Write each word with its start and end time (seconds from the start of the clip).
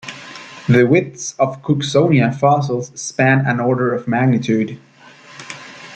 The 0.67 0.85
widths 0.87 1.35
of 1.37 1.61
"Cooksonia" 1.61 2.33
fossils 2.35 2.87
span 2.99 3.45
an 3.45 3.59
order 3.59 3.93
of 3.93 4.07
magnitude. 4.07 4.79